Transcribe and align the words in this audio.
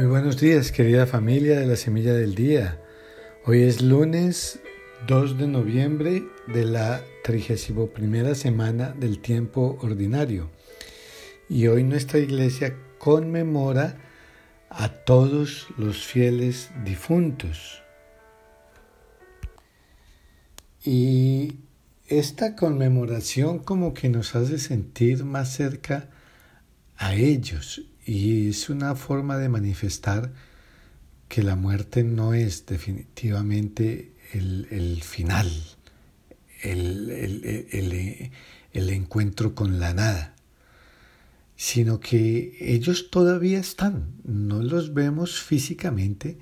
Muy 0.00 0.08
buenos 0.08 0.40
días, 0.40 0.72
querida 0.72 1.06
familia 1.06 1.60
de 1.60 1.66
la 1.66 1.76
Semilla 1.76 2.14
del 2.14 2.34
Día. 2.34 2.80
Hoy 3.44 3.64
es 3.64 3.82
lunes 3.82 4.58
2 5.06 5.36
de 5.36 5.46
noviembre 5.46 6.22
de 6.46 6.64
la 6.64 7.04
31 7.22 8.34
semana 8.34 8.94
del 8.98 9.18
tiempo 9.18 9.76
ordinario. 9.82 10.48
Y 11.50 11.66
hoy 11.66 11.84
nuestra 11.84 12.18
iglesia 12.18 12.74
conmemora 12.96 13.98
a 14.70 14.88
todos 14.88 15.68
los 15.76 16.06
fieles 16.06 16.70
difuntos. 16.82 17.82
Y 20.82 21.58
esta 22.06 22.56
conmemoración 22.56 23.58
como 23.58 23.92
que 23.92 24.08
nos 24.08 24.34
hace 24.34 24.58
sentir 24.58 25.24
más 25.24 25.52
cerca 25.52 26.08
a 26.96 27.14
ellos 27.14 27.82
y 28.04 28.48
es 28.48 28.68
una 28.70 28.94
forma 28.94 29.36
de 29.36 29.48
manifestar 29.48 30.32
que 31.28 31.42
la 31.42 31.56
muerte 31.56 32.02
no 32.02 32.34
es 32.34 32.66
definitivamente 32.66 34.12
el, 34.32 35.00
final, 35.02 35.50
el, 36.62 37.10
el, 38.72 38.90
encuentro 38.90 39.54
con 39.54 39.78
la 39.78 39.94
nada, 39.94 40.34
sino 41.56 42.00
que 42.00 42.56
ellos 42.60 43.10
todavía 43.10 43.60
están, 43.60 44.12
no 44.24 44.62
los 44.62 44.94
vemos 44.94 45.40
físicamente, 45.40 46.38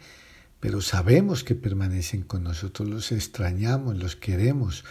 pero 0.61 0.81
sabemos 0.81 1.45
que 1.45 1.55
permanecen 1.55 2.23
con 2.23 2.45
nosotros, 2.45 2.89
los 2.89 3.13
extrañamos, 3.13 3.99
los 3.99 4.17
queremos, 4.17 4.85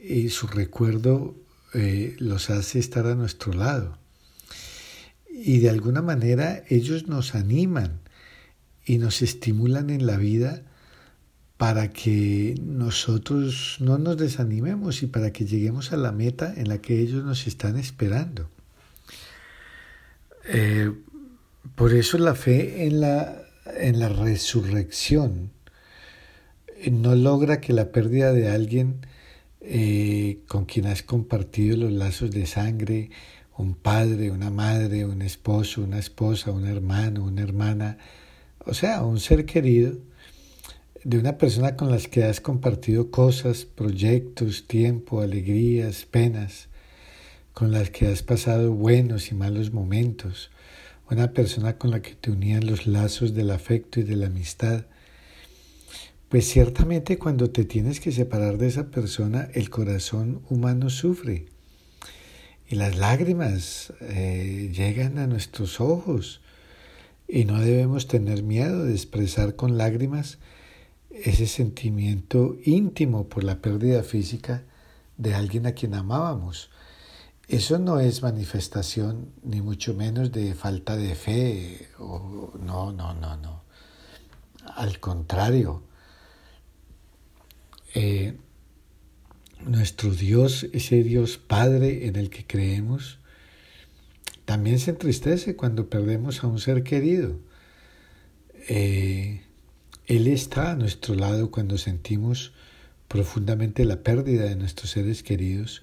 y 0.00 0.30
su 0.30 0.46
recuerdo 0.46 1.36
eh, 1.74 2.16
los 2.18 2.50
hace 2.50 2.78
estar 2.78 3.06
a 3.06 3.14
nuestro 3.14 3.52
lado 3.52 3.98
y 5.36 5.58
de 5.58 5.68
alguna 5.68 6.00
manera 6.00 6.62
ellos 6.68 7.08
nos 7.08 7.34
animan 7.34 7.98
y 8.86 8.98
nos 8.98 9.20
estimulan 9.20 9.90
en 9.90 10.06
la 10.06 10.16
vida 10.16 10.62
para 11.56 11.92
que 11.92 12.54
nosotros 12.62 13.78
no 13.80 13.98
nos 13.98 14.16
desanimemos 14.16 15.02
y 15.02 15.06
para 15.06 15.32
que 15.32 15.44
lleguemos 15.44 15.92
a 15.92 15.96
la 15.96 16.12
meta 16.12 16.54
en 16.56 16.68
la 16.68 16.78
que 16.78 17.00
ellos 17.00 17.24
nos 17.24 17.46
están 17.48 17.76
esperando. 17.78 18.48
Eh, 20.46 20.92
por 21.74 21.92
eso 21.94 22.18
la 22.18 22.34
fe 22.34 22.86
en 22.86 23.00
la, 23.00 23.42
en 23.76 23.98
la 23.98 24.08
resurrección 24.08 25.50
no 26.92 27.14
logra 27.16 27.60
que 27.60 27.72
la 27.72 27.90
pérdida 27.90 28.32
de 28.32 28.50
alguien 28.50 29.06
eh, 29.60 30.40
con 30.46 30.66
quien 30.66 30.86
has 30.86 31.02
compartido 31.02 31.76
los 31.76 31.92
lazos 31.92 32.30
de 32.30 32.46
sangre 32.46 33.10
un 33.56 33.74
padre, 33.74 34.30
una 34.30 34.50
madre, 34.50 35.04
un 35.04 35.22
esposo, 35.22 35.82
una 35.82 35.98
esposa, 35.98 36.50
un 36.50 36.66
hermano, 36.66 37.24
una 37.24 37.42
hermana, 37.42 37.98
o 38.66 38.74
sea, 38.74 39.02
un 39.02 39.20
ser 39.20 39.46
querido 39.46 39.96
de 41.04 41.18
una 41.18 41.38
persona 41.38 41.76
con 41.76 41.90
las 41.90 42.08
que 42.08 42.24
has 42.24 42.40
compartido 42.40 43.10
cosas, 43.10 43.64
proyectos, 43.64 44.66
tiempo, 44.66 45.20
alegrías, 45.20 46.06
penas, 46.06 46.68
con 47.52 47.70
las 47.70 47.90
que 47.90 48.08
has 48.08 48.22
pasado 48.22 48.72
buenos 48.72 49.30
y 49.30 49.34
malos 49.34 49.72
momentos, 49.72 50.50
una 51.10 51.32
persona 51.32 51.78
con 51.78 51.90
la 51.90 52.02
que 52.02 52.14
te 52.14 52.30
unían 52.30 52.66
los 52.66 52.86
lazos 52.86 53.34
del 53.34 53.50
afecto 53.50 54.00
y 54.00 54.02
de 54.02 54.16
la 54.16 54.26
amistad. 54.26 54.86
Pues 56.28 56.48
ciertamente 56.48 57.18
cuando 57.18 57.50
te 57.50 57.64
tienes 57.64 58.00
que 58.00 58.10
separar 58.10 58.58
de 58.58 58.66
esa 58.66 58.90
persona, 58.90 59.48
el 59.52 59.70
corazón 59.70 60.42
humano 60.48 60.90
sufre 60.90 61.53
y 62.68 62.76
las 62.76 62.96
lágrimas 62.96 63.92
eh, 64.00 64.70
llegan 64.72 65.18
a 65.18 65.26
nuestros 65.26 65.80
ojos 65.80 66.40
y 67.28 67.44
no 67.44 67.60
debemos 67.60 68.06
tener 68.06 68.42
miedo 68.42 68.84
de 68.84 68.92
expresar 68.92 69.56
con 69.56 69.76
lágrimas 69.76 70.38
ese 71.10 71.46
sentimiento 71.46 72.56
íntimo 72.64 73.28
por 73.28 73.44
la 73.44 73.60
pérdida 73.60 74.02
física 74.02 74.64
de 75.16 75.34
alguien 75.34 75.66
a 75.66 75.72
quien 75.72 75.94
amábamos. 75.94 76.70
Eso 77.46 77.78
no 77.78 78.00
es 78.00 78.22
manifestación 78.22 79.30
ni 79.42 79.60
mucho 79.60 79.94
menos 79.94 80.32
de 80.32 80.54
falta 80.54 80.96
de 80.96 81.14
fe 81.14 81.88
o 81.98 82.52
no, 82.58 82.90
no, 82.92 83.14
no, 83.14 83.36
no. 83.36 83.62
Al 84.76 84.98
contrario, 84.98 85.82
eh, 87.94 88.36
nuestro 89.66 90.10
Dios, 90.10 90.66
ese 90.72 91.02
Dios 91.02 91.38
Padre 91.38 92.06
en 92.06 92.16
el 92.16 92.30
que 92.30 92.46
creemos, 92.46 93.18
también 94.44 94.78
se 94.78 94.90
entristece 94.90 95.56
cuando 95.56 95.88
perdemos 95.88 96.44
a 96.44 96.46
un 96.46 96.58
ser 96.58 96.82
querido. 96.82 97.38
Eh, 98.68 99.42
él 100.06 100.26
está 100.26 100.72
a 100.72 100.76
nuestro 100.76 101.14
lado 101.14 101.50
cuando 101.50 101.78
sentimos 101.78 102.52
profundamente 103.08 103.84
la 103.84 104.02
pérdida 104.02 104.44
de 104.44 104.56
nuestros 104.56 104.90
seres 104.90 105.22
queridos, 105.22 105.82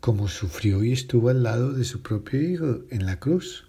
como 0.00 0.28
sufrió 0.28 0.82
y 0.82 0.92
estuvo 0.92 1.28
al 1.28 1.42
lado 1.42 1.72
de 1.72 1.84
su 1.84 2.02
propio 2.02 2.40
Hijo 2.40 2.80
en 2.90 3.06
la 3.06 3.18
cruz. 3.18 3.66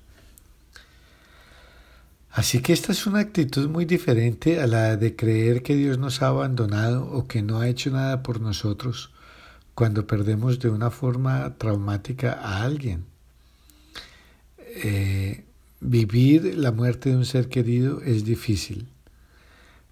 Así 2.30 2.60
que 2.60 2.74
esta 2.74 2.92
es 2.92 3.08
una 3.08 3.20
actitud 3.20 3.70
muy 3.70 3.86
diferente 3.86 4.60
a 4.60 4.68
la 4.68 4.98
de 4.98 5.16
creer 5.16 5.64
que 5.64 5.76
Dios 5.76 5.98
nos 5.98 6.22
ha 6.22 6.28
abandonado 6.28 7.06
o 7.06 7.28
que 7.28 7.42
no 7.42 7.62
ha 7.62 7.70
hecho 7.70 7.92
nada 7.92 8.24
por 8.24 8.42
nosotros 8.42 9.15
cuando 9.76 10.08
perdemos 10.08 10.60
de 10.60 10.70
una 10.70 10.90
forma 10.90 11.58
traumática 11.58 12.32
a 12.34 12.64
alguien. 12.64 13.06
Eh, 14.58 15.44
vivir 15.82 16.58
la 16.58 16.72
muerte 16.72 17.10
de 17.10 17.18
un 17.18 17.26
ser 17.26 17.50
querido 17.50 18.02
es 18.02 18.24
difícil, 18.24 18.88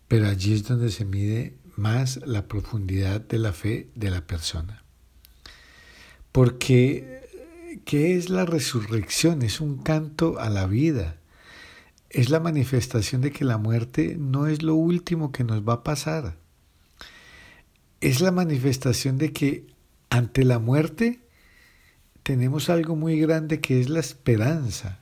pero 0.08 0.28
allí 0.28 0.54
es 0.54 0.64
donde 0.64 0.90
se 0.90 1.06
mide 1.06 1.58
más 1.76 2.22
la 2.26 2.48
profundidad 2.48 3.20
de 3.22 3.38
la 3.40 3.52
fe 3.52 3.90
de 3.96 4.10
la 4.10 4.26
persona. 4.26 4.84
Porque, 6.32 7.82
¿qué 7.86 8.18
es 8.18 8.30
la 8.30 8.46
resurrección? 8.46 9.42
Es 9.42 9.60
un 9.60 9.84
canto 9.84 10.40
a 10.40 10.50
la 10.50 10.66
vida. 10.66 11.18
Es 12.10 12.30
la 12.30 12.40
manifestación 12.40 13.22
de 13.22 13.32
que 13.32 13.44
la 13.44 13.58
muerte 13.58 14.16
no 14.18 14.48
es 14.48 14.64
lo 14.64 14.76
último 14.76 15.32
que 15.32 15.44
nos 15.44 15.68
va 15.68 15.74
a 15.74 15.84
pasar. 15.84 16.38
Es 18.02 18.22
la 18.22 18.32
manifestación 18.32 19.18
de 19.18 19.34
que 19.34 19.73
ante 20.14 20.46
la 20.46 20.60
muerte 20.60 21.22
tenemos 22.22 22.70
algo 22.70 22.96
muy 22.96 23.20
grande 23.20 23.62
que 23.62 23.82
es 23.82 23.90
la 23.90 24.00
esperanza. 24.00 25.00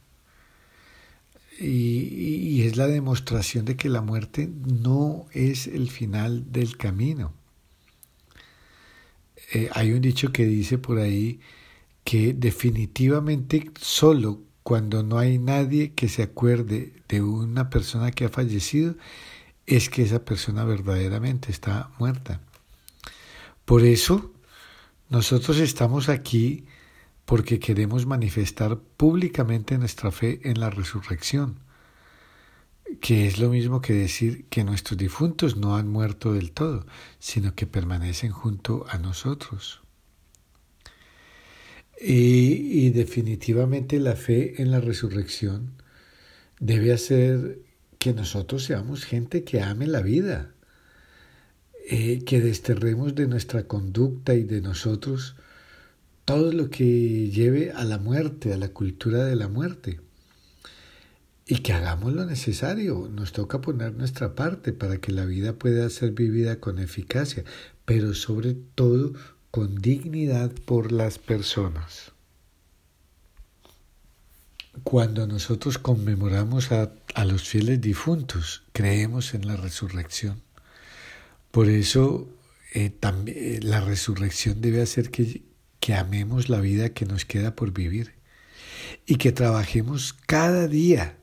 Y, 1.60 2.64
es 2.64 2.78
la 2.78 2.88
demostración 2.88 3.66
de 3.66 3.76
que 3.76 3.90
la 3.90 4.02
muerte 4.02 4.50
no 4.50 5.26
es 5.34 5.68
el 5.68 5.92
final 5.92 6.54
del 6.54 6.78
camino. 6.78 7.34
Eh, 9.54 9.70
hay 9.74 9.92
un 9.92 10.00
dicho 10.00 10.32
que 10.32 10.46
dice 10.46 10.78
por 10.78 10.98
ahí 10.98 11.42
que 12.06 12.34
definitivamente 12.34 13.70
solo 13.80 14.40
cuando 14.64 15.04
no 15.04 15.20
hay 15.20 15.38
nadie 15.40 15.92
que 15.92 16.08
se 16.08 16.24
acuerde 16.24 16.94
de 17.10 17.22
una 17.22 17.70
persona 17.70 18.12
que 18.12 18.26
ha 18.26 18.30
fallecido, 18.30 18.96
es 19.68 19.90
que 19.90 20.04
esa 20.04 20.24
persona 20.24 20.64
verdaderamente 20.64 21.52
está 21.52 21.92
muerta. 22.00 22.40
Por 23.66 23.84
eso, 23.84 24.32
nosotros 25.12 25.60
estamos 25.60 26.08
aquí 26.08 26.64
porque 27.26 27.60
queremos 27.60 28.06
manifestar 28.06 28.80
públicamente 28.80 29.78
nuestra 29.78 30.10
fe 30.10 30.40
en 30.44 30.58
la 30.62 30.70
resurrección, 30.70 31.60
que 33.02 33.28
es 33.28 33.38
lo 33.38 33.50
mismo 33.50 33.82
que 33.82 33.92
decir 33.92 34.46
que 34.46 34.64
nuestros 34.64 34.98
difuntos 34.98 35.58
no 35.58 35.76
han 35.76 35.90
muerto 35.90 36.32
del 36.32 36.54
todo, 36.54 36.86
sino 37.20 37.56
que 37.56 37.68
permanecen 37.68 38.32
junto 38.32 38.86
a 38.90 39.00
nosotros. 39.00 39.82
Y, 42.00 42.90
definitivamente 42.92 44.00
la 44.00 44.16
fe 44.16 44.62
en 44.62 44.72
la 44.72 44.80
resurrección 44.80 45.74
debe 46.62 46.94
hacer 46.94 47.60
que 48.00 48.14
nosotros 48.14 48.64
seamos 48.64 49.04
gente 49.04 49.44
que 49.44 49.62
ame 49.62 49.88
la 49.88 50.02
vida, 50.02 50.56
eh, 51.94 52.24
que 52.24 52.40
desterremos 52.40 53.16
de 53.16 53.28
nuestra 53.28 53.68
conducta 53.68 54.34
y 54.34 54.46
de 54.46 54.62
nosotros 54.62 55.36
todo 56.24 56.54
lo 56.54 56.70
que 56.70 57.30
lleve 57.30 57.74
a 57.74 57.84
la 57.84 57.98
muerte, 57.98 58.54
a 58.54 58.58
la 58.58 58.70
cultura 58.70 59.26
de 59.26 59.36
la 59.36 59.50
muerte. 59.50 60.00
Y 61.46 61.58
que 61.58 61.74
hagamos 61.74 62.14
lo 62.14 62.26
necesario. 62.26 63.10
Nos 63.14 63.34
toca 63.34 63.60
poner 63.60 63.94
nuestra 63.94 64.36
parte 64.36 64.72
para 64.72 65.00
que 65.00 65.12
la 65.12 65.26
vida 65.26 65.52
pueda 65.52 65.90
ser 65.90 66.12
vivida 66.12 66.62
con 66.62 66.80
eficacia, 66.80 67.44
pero 67.84 68.14
sobre 68.14 68.54
todo 68.54 69.12
con 69.52 69.76
dignidad 69.76 70.50
por 70.64 70.94
las 70.94 71.20
personas. 71.20 72.14
Cuando 74.86 75.28
nosotros 75.28 75.78
conmemoramos 75.78 76.72
a, 76.72 76.94
a 77.16 77.26
los 77.26 77.50
fieles 77.50 77.82
difuntos, 77.82 78.64
creemos 78.72 79.34
en 79.34 79.46
la 79.46 79.58
resurrección. 79.58 80.42
Por 81.52 81.70
eso 81.70 82.30
eh, 82.74 82.94
eh, 83.28 83.60
la 83.62 83.82
resurrección 83.82 84.62
debe 84.62 84.82
hacer 84.82 85.12
que, 85.12 85.44
que 85.80 85.94
amemos 85.94 86.50
la 86.50 86.62
vida 86.62 86.94
que 86.94 87.06
nos 87.06 87.26
queda 87.26 87.56
por 87.56 87.72
vivir 87.74 88.14
y 89.06 89.16
que 89.16 89.32
trabajemos 89.32 90.14
cada 90.14 90.68
día 90.68 91.18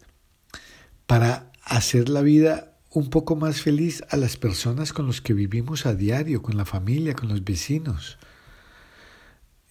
para 1.07 1.51
hacer 1.65 2.09
la 2.09 2.23
vida 2.23 2.77
un 2.91 3.11
poco 3.11 3.37
más 3.37 3.63
feliz 3.63 4.03
a 4.11 4.17
las 4.17 4.37
personas 4.37 4.93
con 4.93 5.07
las 5.07 5.21
que 5.21 5.35
vivimos 5.35 5.87
a 5.87 5.95
diario, 5.95 6.43
con 6.43 6.57
la 6.57 6.65
familia, 6.65 7.15
con 7.15 7.29
los 7.29 7.45
vecinos. 7.45 8.19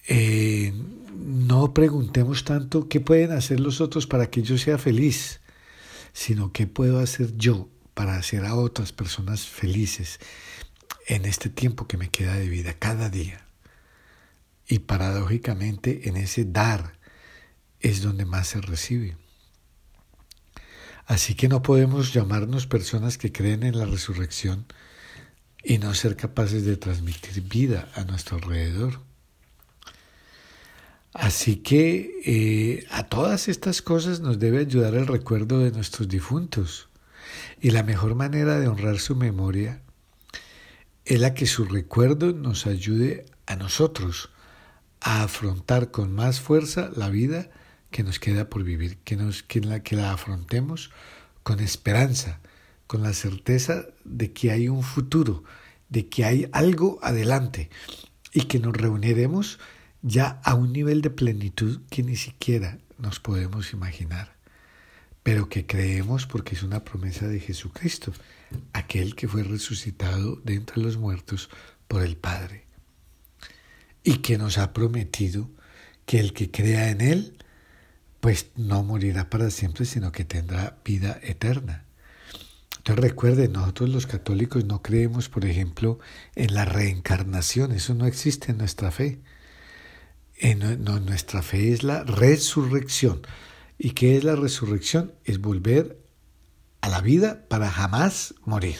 Eh, 0.07 0.73
no 1.15 1.73
preguntemos 1.73 2.43
tanto 2.43 2.87
qué 2.87 2.99
pueden 2.99 3.31
hacer 3.31 3.59
los 3.59 3.81
otros 3.81 4.07
para 4.07 4.29
que 4.29 4.41
yo 4.41 4.57
sea 4.57 4.77
feliz, 4.77 5.41
sino 6.13 6.51
qué 6.51 6.65
puedo 6.67 6.99
hacer 6.99 7.35
yo 7.35 7.69
para 7.97 8.15
hacer 8.15 8.45
a 8.45 8.53
otras 8.53 8.91
personas 8.93 9.47
felices 9.47 10.19
en 11.07 11.25
este 11.25 11.49
tiempo 11.49 11.87
que 11.87 11.97
me 11.97 12.09
queda 12.09 12.35
de 12.35 12.47
vida 12.47 12.75
cada 12.75 13.09
día. 13.09 13.43
Y 14.67 14.79
paradójicamente 14.79 16.07
en 16.07 16.15
ese 16.15 16.45
dar 16.45 16.93
es 17.79 18.03
donde 18.03 18.23
más 18.25 18.49
se 18.49 18.61
recibe. 18.61 19.17
Así 21.07 21.33
que 21.33 21.47
no 21.47 21.63
podemos 21.63 22.13
llamarnos 22.13 22.67
personas 22.67 23.17
que 23.17 23.31
creen 23.31 23.63
en 23.63 23.79
la 23.79 23.85
resurrección 23.85 24.67
y 25.63 25.79
no 25.79 25.95
ser 25.95 26.15
capaces 26.15 26.65
de 26.65 26.77
transmitir 26.77 27.41
vida 27.41 27.91
a 27.95 28.03
nuestro 28.03 28.37
alrededor. 28.37 29.01
Así 31.15 31.55
que 31.55 32.11
eh, 32.25 32.85
a 32.91 33.07
todas 33.07 33.47
estas 33.47 33.81
cosas 33.81 34.19
nos 34.19 34.37
debe 34.37 34.59
ayudar 34.59 34.93
el 34.93 35.07
recuerdo 35.07 35.57
de 35.61 35.71
nuestros 35.71 36.07
difuntos. 36.07 36.86
Y 37.59 37.71
la 37.71 37.83
mejor 37.83 38.15
manera 38.15 38.59
de 38.59 38.67
honrar 38.67 38.99
su 38.99 39.15
memoria 39.15 39.81
es 41.05 41.19
la 41.19 41.33
que 41.33 41.45
su 41.45 41.65
recuerdo 41.65 42.33
nos 42.33 42.67
ayude 42.67 43.25
a 43.45 43.55
nosotros 43.55 44.29
a 44.99 45.23
afrontar 45.23 45.91
con 45.91 46.13
más 46.13 46.39
fuerza 46.39 46.91
la 46.95 47.09
vida 47.09 47.49
que 47.91 48.03
nos 48.03 48.19
queda 48.19 48.49
por 48.49 48.63
vivir, 48.63 48.97
que, 48.99 49.15
nos, 49.15 49.43
que, 49.43 49.61
la, 49.61 49.81
que 49.81 49.95
la 49.95 50.11
afrontemos 50.11 50.91
con 51.43 51.59
esperanza, 51.59 52.41
con 52.87 53.03
la 53.03 53.13
certeza 53.13 53.85
de 54.03 54.33
que 54.33 54.51
hay 54.51 54.67
un 54.67 54.83
futuro, 54.83 55.43
de 55.89 56.09
que 56.09 56.25
hay 56.25 56.49
algo 56.51 56.99
adelante 57.01 57.69
y 58.33 58.43
que 58.43 58.59
nos 58.59 58.75
reuniremos 58.75 59.59
ya 60.01 60.41
a 60.43 60.53
un 60.55 60.73
nivel 60.73 61.01
de 61.01 61.09
plenitud 61.09 61.81
que 61.89 62.03
ni 62.03 62.15
siquiera 62.15 62.77
nos 62.97 63.19
podemos 63.19 63.73
imaginar, 63.73 64.36
pero 65.27 65.49
que 65.49 65.65
creemos 65.65 66.25
porque 66.25 66.55
es 66.55 66.63
una 66.63 66.85
promesa 66.85 67.27
de 67.27 67.41
Jesucristo, 67.41 68.13
aquel 68.71 69.13
que 69.13 69.27
fue 69.27 69.43
resucitado 69.43 70.37
de 70.37 70.53
entre 70.53 70.81
los 70.81 70.95
muertos 70.95 71.49
por 71.89 72.01
el 72.01 72.15
Padre, 72.15 72.63
y 74.05 74.19
que 74.19 74.37
nos 74.37 74.57
ha 74.57 74.71
prometido 74.71 75.49
que 76.05 76.21
el 76.21 76.31
que 76.31 76.49
crea 76.49 76.91
en 76.91 77.01
Él 77.01 77.37
pues 78.21 78.51
no 78.55 78.83
morirá 78.83 79.29
para 79.29 79.49
siempre, 79.49 79.83
sino 79.83 80.13
que 80.13 80.23
tendrá 80.23 80.77
vida 80.85 81.19
eterna. 81.21 81.83
Entonces 82.77 83.03
recuerden, 83.03 83.51
nosotros 83.51 83.89
los 83.89 84.07
católicos 84.07 84.63
no 84.63 84.81
creemos, 84.81 85.27
por 85.27 85.43
ejemplo, 85.43 85.99
en 86.35 86.53
la 86.53 86.63
reencarnación, 86.63 87.73
eso 87.73 87.93
no 87.95 88.05
existe 88.05 88.53
en 88.53 88.59
nuestra 88.59 88.91
fe. 88.91 89.19
En, 90.37 90.85
nuestra 90.85 91.41
fe 91.41 91.73
es 91.73 91.83
la 91.83 92.05
resurrección. 92.05 93.23
¿Y 93.77 93.91
qué 93.91 94.17
es 94.17 94.23
la 94.23 94.35
resurrección? 94.35 95.13
Es 95.23 95.39
volver 95.39 95.99
a 96.81 96.89
la 96.89 97.01
vida 97.01 97.47
para 97.47 97.69
jamás 97.69 98.33
morir. 98.43 98.77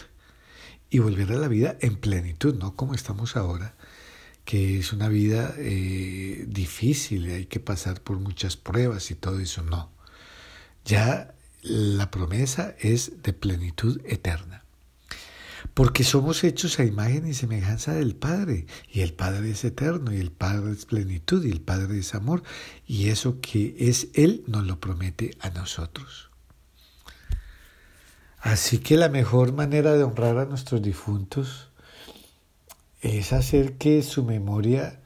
Y 0.90 1.00
volver 1.00 1.32
a 1.34 1.36
la 1.36 1.48
vida 1.48 1.78
en 1.82 1.98
plenitud, 1.98 2.56
no 2.56 2.76
como 2.76 2.94
estamos 2.94 3.36
ahora, 3.36 3.76
que 4.46 4.80
es 4.80 4.94
una 4.94 5.10
vida 5.10 5.54
eh, 5.58 6.46
difícil, 6.48 7.30
hay 7.30 7.46
que 7.46 7.60
pasar 7.60 8.02
por 8.02 8.20
muchas 8.20 8.56
pruebas 8.56 9.12
y 9.12 9.16
todo 9.16 9.40
eso, 9.40 9.64
no. 9.64 9.92
Ya 10.86 11.36
la 11.62 12.10
promesa 12.10 12.74
es 12.80 13.22
de 13.22 13.34
plenitud 13.34 14.00
eterna. 14.06 14.64
Porque 15.78 16.04
somos 16.04 16.44
hechos 16.44 16.80
a 16.80 16.86
imagen 16.86 17.28
y 17.28 17.36
semejanza 17.36 17.94
del 17.94 18.16
Padre, 18.16 18.66
y 18.92 19.02
el 19.02 19.14
Padre 19.14 19.52
es 19.52 19.64
eterno, 19.64 20.12
y 20.12 20.18
el 20.18 20.32
Padre 20.32 20.72
es 20.72 20.88
plenitud, 20.88 21.46
y 21.46 21.52
el 21.52 21.62
Padre 21.62 22.00
es 22.00 22.16
amor, 22.16 22.42
y 22.88 23.10
eso 23.10 23.42
que 23.42 23.76
es 23.78 24.08
Él 24.16 24.44
nos 24.48 24.66
lo 24.66 24.80
promete 24.80 25.38
a 25.40 25.52
nosotros. 25.52 26.32
Así 28.40 28.80
que 28.80 28.98
la 28.98 29.10
mejor 29.10 29.54
manera 29.54 29.94
de 29.94 30.02
honrar 30.02 30.40
a 30.40 30.46
nuestros 30.46 30.82
difuntos 30.82 31.70
es 33.02 33.32
hacer 33.32 33.78
que 33.78 34.02
su 34.02 34.24
memoria 34.24 35.00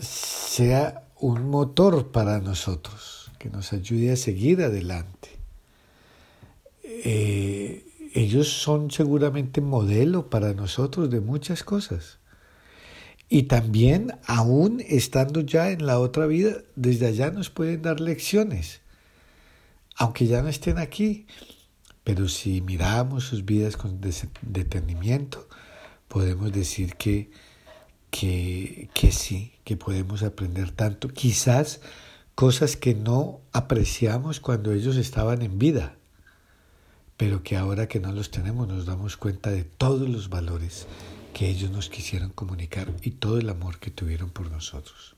sea 0.00 1.04
un 1.20 1.50
motor 1.50 2.12
para 2.12 2.40
nosotros, 2.40 3.30
que 3.38 3.50
nos 3.50 3.74
ayude 3.74 4.12
a 4.12 4.16
seguir 4.16 4.62
adelante. 4.62 5.28
Eh, 6.82 7.31
ellos 8.32 8.48
son 8.48 8.90
seguramente 8.90 9.60
modelo 9.60 10.30
para 10.30 10.54
nosotros 10.54 11.10
de 11.10 11.20
muchas 11.20 11.62
cosas. 11.62 12.18
Y 13.28 13.44
también, 13.44 14.18
aún 14.26 14.82
estando 14.86 15.40
ya 15.40 15.70
en 15.70 15.84
la 15.84 15.98
otra 15.98 16.26
vida, 16.26 16.56
desde 16.74 17.06
allá 17.06 17.30
nos 17.30 17.50
pueden 17.50 17.82
dar 17.82 18.00
lecciones, 18.00 18.80
aunque 19.96 20.26
ya 20.26 20.40
no 20.42 20.48
estén 20.48 20.78
aquí. 20.78 21.26
Pero 22.04 22.28
si 22.28 22.62
miramos 22.62 23.24
sus 23.24 23.44
vidas 23.44 23.76
con 23.76 24.00
detenimiento, 24.00 25.46
podemos 26.08 26.52
decir 26.52 26.96
que, 26.96 27.30
que, 28.10 28.88
que 28.94 29.12
sí, 29.12 29.52
que 29.64 29.76
podemos 29.76 30.22
aprender 30.22 30.70
tanto, 30.70 31.08
quizás 31.08 31.80
cosas 32.34 32.76
que 32.76 32.94
no 32.94 33.40
apreciamos 33.52 34.40
cuando 34.40 34.72
ellos 34.72 34.96
estaban 34.96 35.42
en 35.42 35.58
vida, 35.58 35.96
pero 37.22 37.44
que 37.44 37.56
ahora 37.56 37.86
que 37.86 38.00
no 38.00 38.10
los 38.10 38.32
tenemos 38.32 38.66
nos 38.66 38.84
damos 38.84 39.16
cuenta 39.16 39.52
de 39.52 39.62
todos 39.62 40.08
los 40.08 40.28
valores 40.28 40.88
que 41.32 41.48
ellos 41.48 41.70
nos 41.70 41.88
quisieron 41.88 42.30
comunicar 42.30 42.92
y 43.00 43.12
todo 43.12 43.38
el 43.38 43.48
amor 43.48 43.78
que 43.78 43.92
tuvieron 43.92 44.30
por 44.30 44.50
nosotros. 44.50 45.14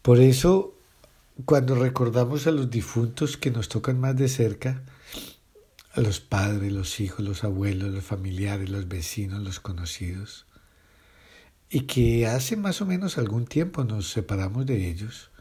Por 0.00 0.20
eso, 0.20 0.78
cuando 1.44 1.74
recordamos 1.74 2.46
a 2.46 2.52
los 2.52 2.70
difuntos 2.70 3.36
que 3.36 3.50
nos 3.50 3.68
tocan 3.68 3.98
más 3.98 4.14
de 4.14 4.28
cerca, 4.28 4.84
a 5.92 6.00
los 6.00 6.20
padres, 6.20 6.72
los 6.72 7.00
hijos, 7.00 7.24
los 7.24 7.42
abuelos, 7.42 7.92
los 7.92 8.04
familiares, 8.04 8.70
los 8.70 8.86
vecinos, 8.86 9.42
los 9.42 9.58
conocidos, 9.58 10.46
y 11.68 11.80
que 11.80 12.28
hace 12.28 12.54
más 12.54 12.80
o 12.80 12.86
menos 12.86 13.18
algún 13.18 13.46
tiempo 13.46 13.82
nos 13.82 14.12
separamos 14.12 14.66
de 14.66 14.88
ellos, 14.88 15.31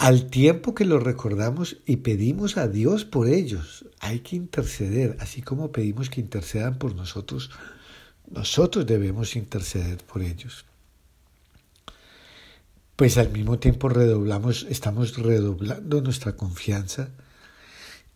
al 0.00 0.30
tiempo 0.30 0.74
que 0.74 0.86
los 0.86 1.02
recordamos 1.02 1.76
y 1.84 1.96
pedimos 1.96 2.56
a 2.56 2.68
Dios 2.68 3.04
por 3.04 3.28
ellos, 3.28 3.84
hay 3.98 4.20
que 4.20 4.34
interceder, 4.34 5.18
así 5.20 5.42
como 5.42 5.72
pedimos 5.72 6.08
que 6.08 6.22
intercedan 6.22 6.78
por 6.78 6.94
nosotros, 6.94 7.50
nosotros 8.30 8.86
debemos 8.86 9.36
interceder 9.36 9.98
por 9.98 10.22
ellos. 10.22 10.64
Pues 12.96 13.18
al 13.18 13.28
mismo 13.30 13.58
tiempo 13.58 13.90
redoblamos, 13.90 14.66
estamos 14.70 15.18
redoblando 15.18 16.00
nuestra 16.00 16.34
confianza 16.34 17.10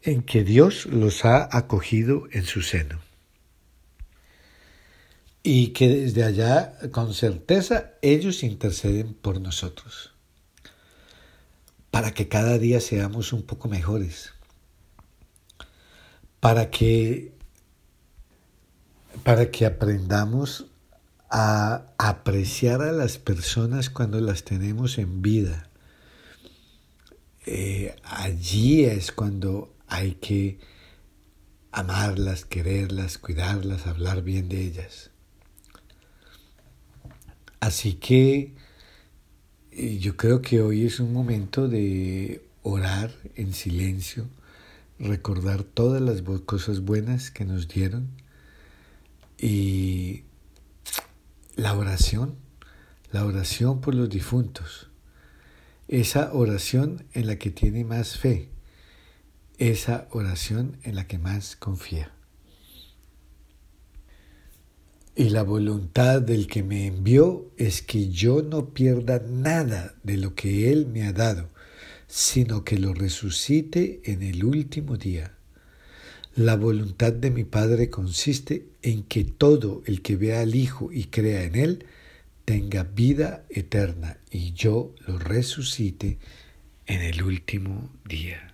en 0.01 0.23
que 0.23 0.43
Dios 0.43 0.87
los 0.87 1.27
ha 1.27 1.55
acogido 1.55 2.29
en 2.33 2.47
su 2.47 2.63
seno. 2.63 2.99
Y 5.43 5.69
que 5.75 5.91
desde 5.91 6.25
allá, 6.25 6.79
con 6.93 7.13
certeza, 7.13 7.91
ellos 8.01 8.43
interceden 8.43 9.13
por 9.13 9.39
nosotros, 9.39 10.14
para 11.95 12.13
que 12.13 12.27
cada 12.27 12.59
día 12.59 12.81
seamos 12.81 13.33
un 13.33 13.45
poco 13.45 13.69
mejores, 13.69 14.33
para 16.41 16.69
que, 16.69 17.33
para 19.23 19.53
que 19.53 19.65
aprendamos 19.65 20.67
a 21.31 21.87
apreciar 21.97 22.83
a 22.83 22.91
las 22.91 23.19
personas 23.19 23.91
cuando 23.91 24.21
las 24.21 24.43
tenemos 24.43 24.99
en 24.99 25.23
vida. 25.23 25.71
Eh, 27.47 27.95
allí 28.03 28.87
es 28.87 29.13
cuando 29.13 29.73
hay 29.87 30.17
que 30.17 30.59
amarlas, 31.71 32.45
quererlas, 32.45 33.19
cuidarlas, 33.19 33.87
hablar 33.87 34.23
bien 34.23 34.49
de 34.49 34.63
ellas. 34.63 35.13
Así 37.61 37.95
que 37.95 38.64
yo 39.77 40.17
creo 40.17 40.41
que 40.41 40.61
hoy 40.61 40.87
es 40.87 41.01
un 41.01 41.13
momento 41.13 41.69
de 41.69 42.45
orar 42.63 43.13
en 43.35 43.53
silencio, 43.53 44.27
recordar 44.99 45.65
todas 45.65 46.01
las 46.01 46.23
cosas 46.43 46.81
buenas 46.81 47.31
que 47.31 47.45
nos 47.45 47.67
dieron 47.67 48.09
y 49.37 50.23
la 51.57 51.77
oración, 51.77 52.37
la 53.11 53.25
oración 53.25 53.81
por 53.81 53.95
los 53.95 54.09
difuntos, 54.09 54.89
esa 55.89 56.33
oración 56.33 57.05
en 57.13 57.27
la 57.27 57.37
que 57.37 57.51
tiene 57.51 57.85
más 57.85 58.17
fe, 58.17 58.51
esa 59.59 60.07
oración 60.11 60.79
en 60.85 60.95
la 60.95 61.07
que 61.09 61.19
más 61.19 61.57
confía. 61.57 62.14
Y 65.17 65.29
la 65.29 65.45
voluntad 65.45 66.21
del 66.23 66.49
que 66.49 66.65
me 66.65 66.87
envió 66.87 67.53
es 67.57 67.83
que 67.83 68.09
yo 68.09 68.43
no 68.43 68.71
pierda 68.71 69.23
nada 69.29 69.95
de 70.03 70.17
lo 70.17 70.35
que 70.35 70.73
Él 70.73 70.87
me 70.87 71.05
ha 71.05 71.13
dado, 71.13 71.51
sino 72.09 72.65
que 72.65 72.79
lo 72.79 72.95
resucite 72.95 74.01
en 74.05 74.25
el 74.25 74.45
último 74.45 74.97
día. 74.97 75.35
La 76.35 76.57
voluntad 76.57 77.13
de 77.13 77.31
mi 77.31 77.45
Padre 77.45 77.91
consiste 77.91 78.67
en 78.83 79.05
que 79.05 79.23
todo 79.23 79.85
el 79.87 80.03
que 80.03 80.17
vea 80.17 80.41
al 80.41 80.57
Hijo 80.57 80.91
y 80.91 81.05
crea 81.05 81.45
en 81.45 81.55
Él 81.55 81.87
tenga 82.45 82.83
vida 82.83 83.45
eterna 83.51 84.19
y 84.33 84.53
yo 84.53 84.97
lo 85.07 85.19
resucite 85.19 86.19
en 86.87 87.03
el 87.03 87.23
último 87.23 87.89
día. 88.05 88.54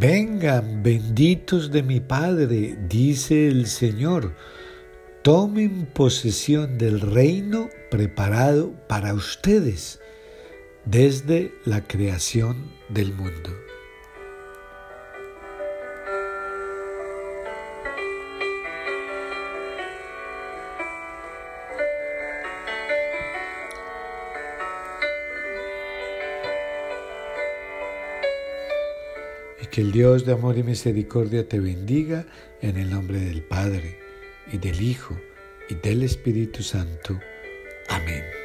Vengan, 0.00 0.82
benditos 0.82 1.70
de 1.70 1.82
mi 1.82 2.00
Padre, 2.00 2.74
dice 2.88 3.48
el 3.48 3.66
Señor, 3.66 4.34
tomen 5.20 5.84
posesión 5.92 6.78
del 6.78 7.02
reino 7.02 7.68
preparado 7.90 8.72
para 8.88 9.12
ustedes 9.12 10.00
desde 10.86 11.52
la 11.66 11.86
creación 11.86 12.72
del 12.88 13.12
mundo. 13.12 13.50
Que 29.70 29.80
el 29.80 29.92
Dios 29.92 30.26
de 30.26 30.32
amor 30.32 30.58
y 30.58 30.62
misericordia 30.62 31.48
te 31.48 31.60
bendiga 31.60 32.26
en 32.60 32.76
el 32.76 32.90
nombre 32.90 33.20
del 33.20 33.42
Padre 33.42 33.98
y 34.52 34.58
del 34.58 34.80
Hijo 34.80 35.16
y 35.68 35.74
del 35.74 36.02
Espíritu 36.02 36.62
Santo. 36.62 37.18
Amén. 37.88 38.39